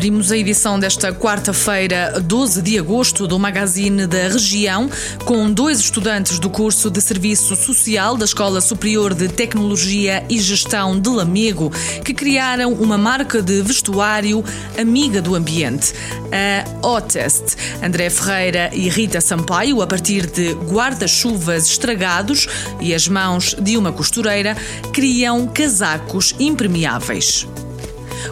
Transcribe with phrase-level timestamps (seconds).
[0.00, 4.88] Abrimos a edição desta quarta-feira, 12 de agosto, do Magazine da Região,
[5.26, 10.98] com dois estudantes do curso de Serviço Social da Escola Superior de Tecnologia e Gestão
[10.98, 11.70] de Lamego,
[12.02, 14.42] que criaram uma marca de vestuário
[14.78, 15.92] amiga do ambiente,
[16.32, 17.56] a Otest.
[17.82, 22.48] André Ferreira e Rita Sampaio, a partir de guarda-chuvas estragados
[22.80, 24.56] e as mãos de uma costureira,
[24.94, 27.46] criam casacos impermeáveis.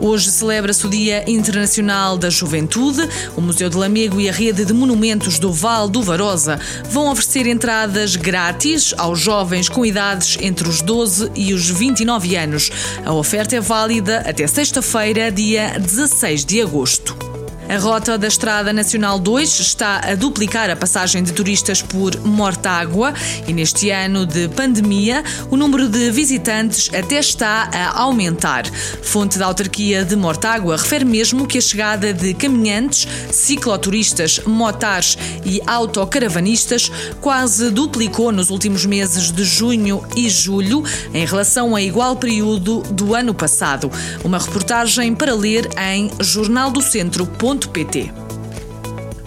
[0.00, 3.08] Hoje celebra-se o Dia Internacional da Juventude.
[3.36, 6.58] O Museu de Lamego e a Rede de Monumentos do Val do Varosa
[6.90, 12.70] vão oferecer entradas grátis aos jovens com idades entre os 12 e os 29 anos.
[13.04, 17.33] A oferta é válida até sexta-feira, dia 16 de agosto.
[17.66, 23.14] A rota da Estrada Nacional 2 está a duplicar a passagem de turistas por Mortágua
[23.48, 28.66] e neste ano de pandemia o número de visitantes até está a aumentar.
[29.02, 35.62] Fonte da autarquia de Mortágua refere mesmo que a chegada de caminhantes, cicloturistas, motares e
[35.66, 36.92] autocaravanistas
[37.22, 43.14] quase duplicou nos últimos meses de junho e julho em relação a igual período do
[43.14, 43.90] ano passado.
[44.22, 47.53] Uma reportagem para ler em jornaldocentro.com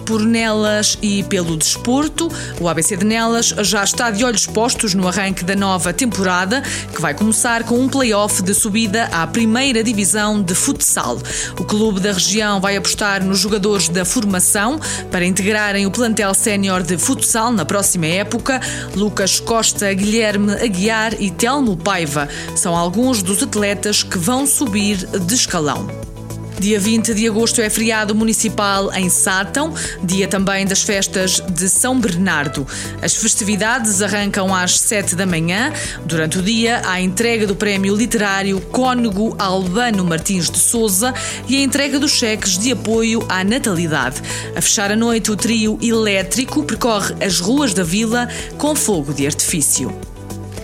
[0.08, 2.32] por Nelas e pelo desporto.
[2.62, 6.64] O ABC de Nelas já está de olhos postos no arranque da nova temporada,
[6.96, 11.18] que vai começar com um play-off de subida à primeira divisão de futsal.
[11.60, 14.80] O clube da região vai apostar nos jogadores da formação
[15.12, 18.62] para integrarem o plantel sénior de futsal na próxima época.
[18.96, 25.36] Lucas Costa, Guilherme Aguiar e Telmo Paiva são alguns dos atletas que vão subir de
[25.36, 26.17] escalão.
[26.60, 32.00] Dia 20 de agosto é feriado municipal em Sátão, dia também das festas de São
[32.00, 32.66] Bernardo.
[33.00, 35.72] As festividades arrancam às 7 da manhã.
[36.04, 41.14] Durante o dia, há a entrega do prémio literário Cônego Albano Martins de Souza
[41.48, 44.20] e a entrega dos cheques de apoio à natalidade.
[44.56, 48.28] A fechar a noite, o trio elétrico percorre as ruas da vila
[48.58, 49.96] com fogo de artifício.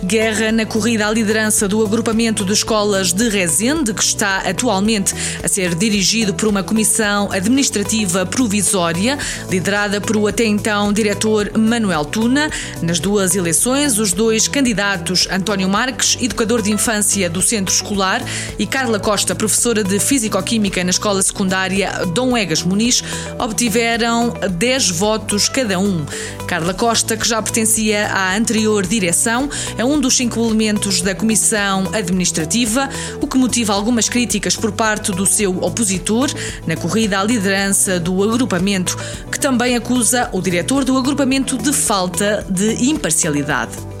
[0.04, 5.48] Guerra na corrida à liderança do agrupamento de escolas de Rezende, que está atualmente a
[5.48, 9.18] ser dirigido por uma comissão administrativa provisória,
[9.50, 12.50] liderada por o até então diretor Manuel Tuna.
[12.82, 18.22] Nas duas eleições, os dois candidatos, António Marques, educador de infância do centro escolar,
[18.58, 23.02] e Carla Costa, professora de Físico-Química na escola secundária Dom Egas Muniz,
[23.38, 26.04] obtiveram 10 votos cada um.
[26.46, 29.48] Carla Costa, que já pertencia à anterior direção,
[29.78, 32.88] é um um dos cinco elementos da Comissão Administrativa,
[33.20, 36.28] o que motiva algumas críticas por parte do seu opositor
[36.66, 38.96] na corrida à liderança do agrupamento,
[39.30, 43.93] que também acusa o diretor do agrupamento de falta de imparcialidade.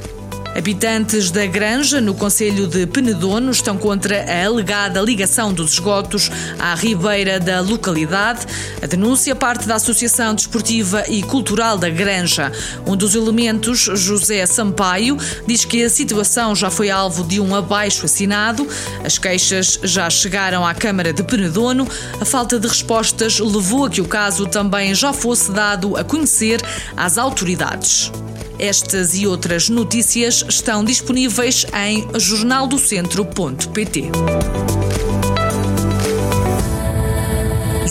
[0.56, 6.76] Habitantes da Granja, no Conselho de Penedono, estão contra a alegada ligação dos esgotos à
[6.76, 8.46] ribeira da localidade.
[8.80, 12.52] A denúncia parte da Associação Desportiva e Cultural da Granja.
[12.86, 18.04] Um dos elementos, José Sampaio, diz que a situação já foi alvo de um abaixo
[18.04, 18.66] assinado.
[19.04, 21.88] As queixas já chegaram à Câmara de Penedono.
[22.20, 26.62] A falta de respostas levou a que o caso também já fosse dado a conhecer
[26.96, 28.12] às autoridades.
[28.58, 34.10] Estas e outras notícias estão disponíveis em jornaldocentro.pt.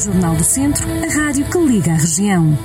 [0.04, 2.58] Jornal do Centro, a rádio que liga a região.